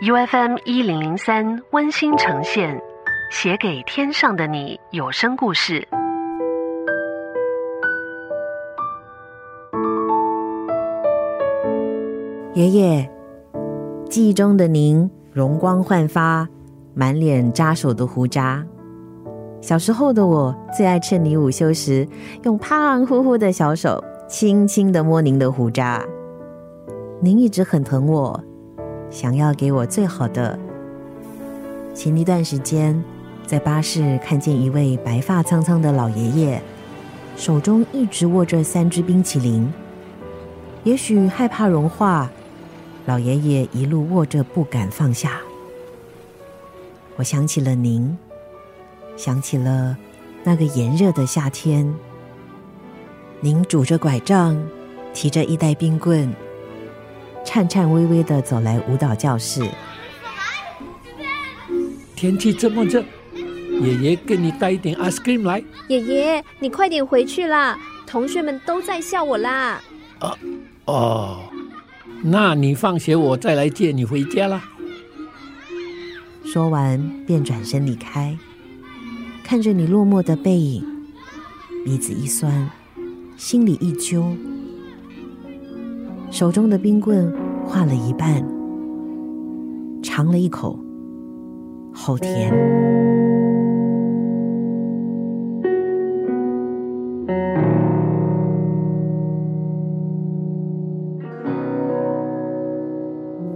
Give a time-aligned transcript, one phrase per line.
[0.00, 2.80] U F M 一零零三温馨呈现，
[3.32, 5.88] 写给天上的你有声故事。
[12.54, 13.10] 爷爷，
[14.08, 16.48] 记忆中的您容光焕发，
[16.94, 18.64] 满脸扎手的胡渣。
[19.60, 22.06] 小时候的我最爱趁你午休时，
[22.44, 26.00] 用胖乎乎的小手轻轻的摸您的胡渣。
[27.20, 28.40] 您一直很疼我。
[29.10, 30.58] 想要给我最好的。
[31.94, 33.02] 前一段时间，
[33.46, 36.62] 在巴士看见一位白发苍苍的老爷爷，
[37.36, 39.72] 手中一直握着三只冰淇淋。
[40.84, 42.30] 也许害怕融化，
[43.06, 45.40] 老爷爷一路握着不敢放下。
[47.16, 48.16] 我想起了您，
[49.16, 49.96] 想起了
[50.44, 51.92] 那个炎热的夏天，
[53.40, 54.56] 您拄着拐杖，
[55.12, 56.32] 提着一袋冰棍。
[57.48, 59.66] 颤颤巍巍的走来舞蹈教室。
[62.14, 63.02] 天气这么热，
[63.80, 65.64] 爷爷给你带一点 ice cream 来。
[65.88, 67.78] 爷爷，你快点回去啦！
[68.06, 69.80] 同学们都在笑我啦。
[70.18, 70.36] 啊
[70.84, 71.40] 哦，
[72.22, 74.62] 那你放学我再来接你回家啦。
[76.44, 78.36] 说完便转身离开，
[79.42, 80.84] 看着你落寞的背影，
[81.82, 82.70] 鼻子一酸，
[83.38, 84.36] 心里一揪。
[86.30, 87.34] 手中的冰棍
[87.68, 88.42] 化了一半，
[90.02, 90.74] 尝了一口，
[91.92, 92.50] 好甜。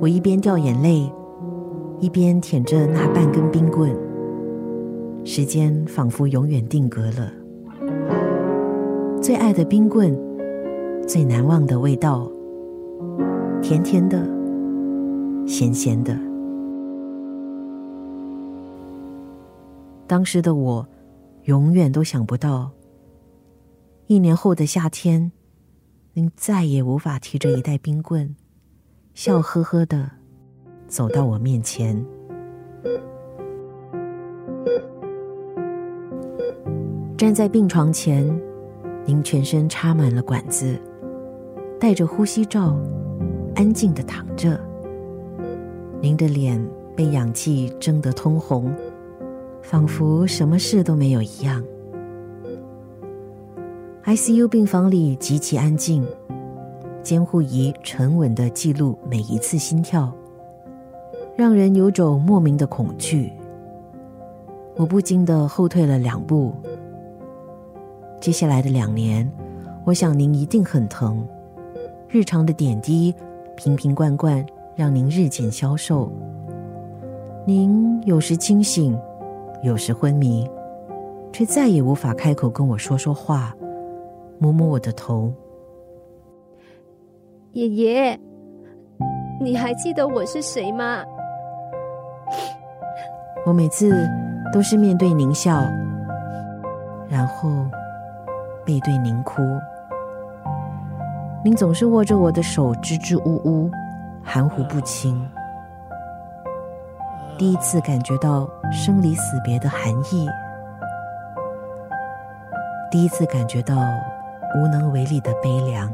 [0.00, 1.08] 我一边掉眼泪，
[2.00, 3.96] 一边舔着那半根冰棍，
[5.24, 7.32] 时间仿佛永远定格了。
[9.22, 10.18] 最爱的冰棍，
[11.06, 12.28] 最难忘的味道。
[13.62, 14.18] 甜甜的，
[15.46, 16.18] 咸咸的。
[20.06, 20.86] 当时的我，
[21.44, 22.70] 永远都想不到，
[24.06, 25.30] 一年后的夏天，
[26.14, 28.34] 您再也无法提着一袋冰棍，
[29.14, 30.10] 笑呵呵的
[30.88, 32.04] 走到我面前。
[37.16, 38.26] 站在病床前，
[39.04, 40.80] 您全身插满了管子，
[41.78, 42.76] 戴着呼吸罩。
[43.54, 44.58] 安静的躺着，
[46.00, 46.64] 您的脸
[46.96, 48.72] 被氧气蒸得通红，
[49.60, 51.62] 仿佛什么事都没有一样。
[54.04, 56.06] ICU 病房里极其安静，
[57.02, 60.10] 监护仪沉稳的记录每一次心跳，
[61.36, 63.30] 让人有种莫名的恐惧。
[64.76, 66.54] 我不禁的后退了两步。
[68.20, 69.30] 接下来的两年，
[69.84, 71.26] 我想您一定很疼，
[72.08, 73.14] 日常的点滴。
[73.62, 74.42] 瓶瓶罐罐
[74.74, 76.10] 让您日渐消瘦，
[77.44, 78.98] 您有时清醒，
[79.62, 80.48] 有时昏迷，
[81.30, 83.54] 却再也无法开口跟我说说话，
[84.38, 85.30] 摸摸我的头。
[87.52, 88.18] 爷爷，
[89.38, 91.04] 你还记得我是谁吗？
[93.44, 93.92] 我每次
[94.54, 95.62] 都是面对您笑，
[97.10, 97.50] 然后
[98.64, 99.42] 背对您哭。
[101.42, 103.70] 您总是握着我的手，支支吾吾，
[104.22, 105.26] 含糊不清。
[107.38, 110.28] 第一次感觉到生离死别的寒意，
[112.90, 113.74] 第一次感觉到
[114.54, 115.90] 无能为力的悲凉。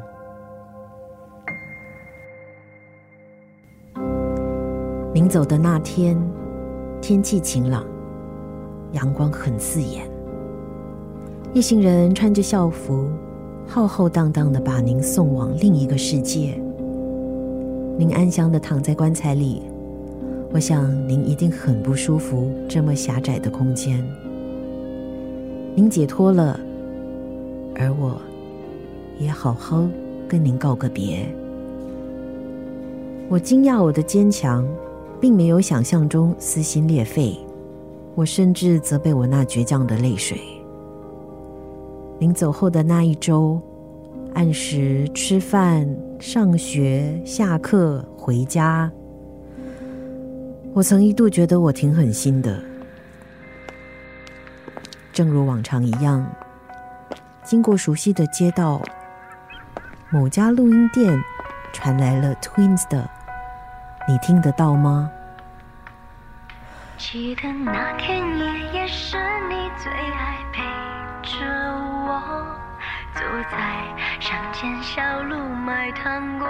[5.15, 6.21] 临走的那天，
[7.01, 7.85] 天气晴朗，
[8.91, 10.11] 阳光很刺眼，
[11.55, 13.09] 一行人穿着校服。
[13.69, 16.59] 浩浩荡荡的把您送往另一个世界，
[17.99, 19.61] 您安详的躺在棺材里，
[20.53, 24.03] 我想您一定很不舒服，这么狭窄的空间。
[25.75, 26.59] 您解脱了，
[27.75, 28.19] 而我，
[29.19, 29.87] 也好好
[30.27, 31.27] 跟您告个别。
[33.29, 34.67] 我惊讶我的坚强，
[35.21, 37.37] 并没有想象中撕心裂肺，
[38.15, 40.41] 我甚至责备我那倔强的泪水。
[42.19, 43.61] 临走后的那一周，
[44.35, 45.87] 按时吃饭、
[46.19, 48.91] 上学、下课、回家，
[50.73, 52.59] 我曾一度觉得我挺狠心的。
[55.13, 56.27] 正如往常一样，
[57.45, 58.81] 经过熟悉的街道，
[60.11, 61.23] 某家录音店
[61.73, 63.09] 传来了 Twins 的，
[64.09, 65.11] 你听得到吗？
[66.97, 69.19] 记得那天爷爷是
[69.51, 70.63] 你最爱陪
[71.23, 71.66] 着。
[73.27, 73.59] 走在
[74.21, 76.47] 乡间小路卖糖果，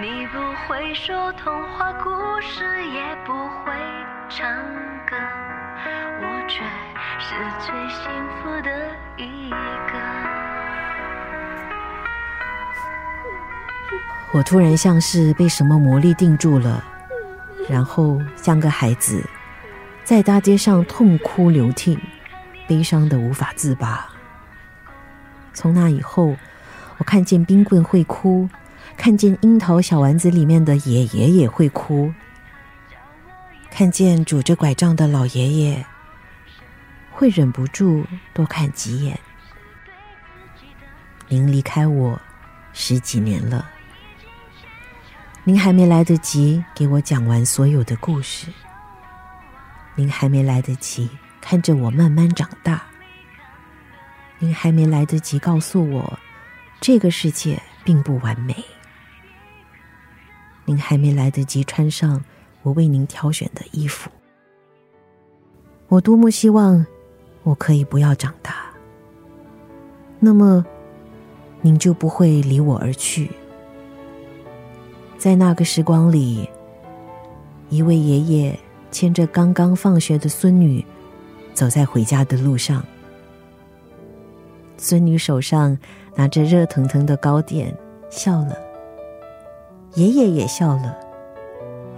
[0.00, 2.08] 你不会说童话故
[2.40, 3.72] 事，也不会
[4.28, 4.48] 唱
[5.04, 5.16] 歌，
[6.20, 6.62] 我却
[7.18, 8.70] 是最幸福的
[9.16, 9.98] 一个。
[14.32, 16.84] 我突然像是被什么魔力定住了，
[17.68, 19.28] 然后像个孩子，
[20.04, 21.98] 在大街上痛哭流涕，
[22.68, 24.08] 悲伤的无法自拔。
[25.54, 26.36] 从那以后，
[26.98, 28.48] 我看见冰棍会哭，
[28.96, 32.12] 看见樱桃小丸子里面的爷爷也会哭，
[33.70, 35.84] 看见拄着拐杖的老爷爷，
[37.10, 39.18] 会忍不住多看几眼。
[41.28, 42.20] 您离开我
[42.72, 43.68] 十几年了。
[45.44, 48.46] 您还没来得及给我讲完所有的故事，
[49.96, 51.10] 您还没来得及
[51.40, 52.82] 看着我慢慢长大，
[54.42, 56.18] 您还没来得及告诉我
[56.80, 58.52] 这个世界并不完美，
[60.64, 62.20] 您还没来得及穿上
[62.62, 64.10] 我为您挑选的衣服。
[65.86, 66.84] 我多么希望
[67.44, 68.66] 我可以不要长大，
[70.18, 70.66] 那么
[71.60, 73.30] 您就不会离我而去。
[75.16, 76.48] 在那个时光里，
[77.68, 78.58] 一位爷爷
[78.90, 80.84] 牵着刚刚放学的孙女，
[81.54, 82.84] 走在回家的路上。
[84.82, 85.78] 孙女手上
[86.16, 87.72] 拿着热腾腾的糕点，
[88.10, 88.58] 笑了。
[89.94, 90.98] 爷爷也笑了，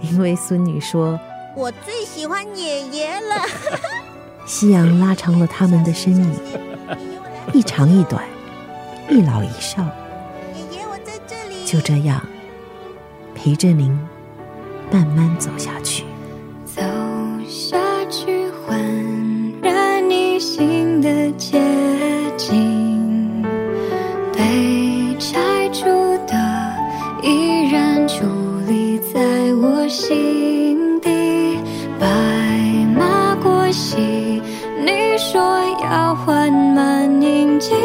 [0.01, 1.19] 因为孙女说
[1.57, 3.43] ：“我最喜欢爷爷了。
[4.45, 6.39] ”夕阳拉长了他们的身影，
[7.53, 8.23] 一长一短，
[9.09, 9.81] 一老一少。
[10.53, 11.65] 爷爷，我在这里。
[11.65, 12.21] 就这样。
[13.33, 13.99] 陪着您
[14.91, 16.03] 慢慢走下去，
[30.07, 31.09] 心底
[31.99, 32.05] 白
[32.95, 33.97] 马过隙，
[34.85, 35.41] 你说
[35.81, 37.75] 要缓慢宁静。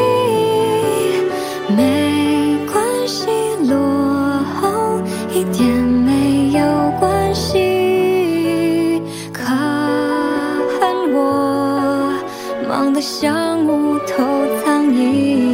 [1.75, 3.31] 没关系，
[3.70, 3.75] 落
[4.61, 5.00] 后
[5.32, 9.00] 一点没有关系。
[9.32, 9.43] 可
[10.78, 12.12] 恨我
[12.69, 14.23] 忙得像木头
[14.62, 15.50] 苍蝇。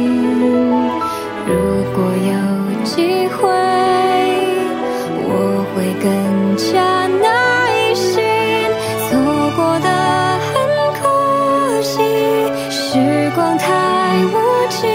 [7.07, 8.23] 耐心
[9.07, 9.89] 错过的
[10.53, 10.55] 很
[10.99, 12.01] 可惜
[12.69, 14.89] 时光太无情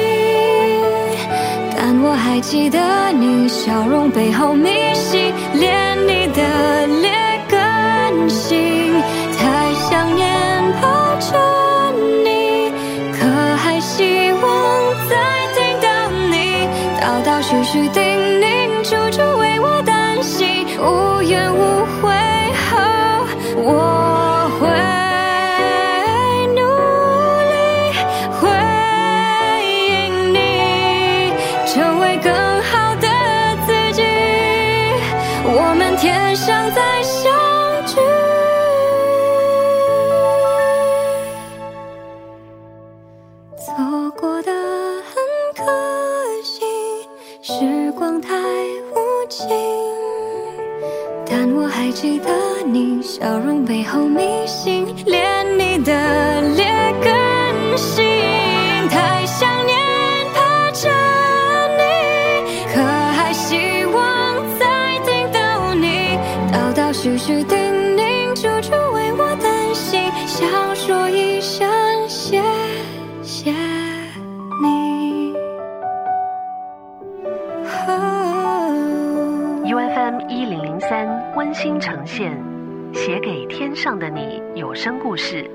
[1.77, 8.93] 但我还记得你笑容背后迷息连你的脸更新
[9.39, 10.29] 太想念
[10.81, 11.93] 抱着
[12.25, 12.71] 你
[13.13, 13.27] 可
[13.57, 15.17] 还希望再
[15.55, 16.69] 听到你
[17.01, 18.03] 道道序序叮
[18.41, 21.82] 咛处处为我担心无怨无
[51.93, 52.31] 记得
[52.65, 56.65] 你笑容背后迷信，连你的劣
[57.03, 58.03] 根性。
[58.89, 59.77] 太想念
[60.33, 60.89] 怕着
[61.77, 61.83] 你，
[62.75, 66.19] 可还希望再听到你
[66.51, 67.59] 叨叨絮絮叮
[67.95, 71.02] 咛，处处为我担心，想说
[80.03, 82.37] M 一零零三温馨呈现，
[82.93, 85.49] 写给天上的你有声故事。